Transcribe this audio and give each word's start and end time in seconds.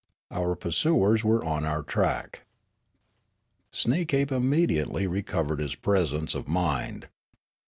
Our 0.31 0.55
pursuers 0.55 1.23
were 1.23 1.45
on 1.45 1.63
our 1.63 1.83
track. 1.83 2.47
Sneekape 3.71 4.31
immediately 4.31 5.05
recovered 5.05 5.59
his 5.59 5.75
presence 5.75 6.33
of 6.33 6.47
mind. 6.47 7.07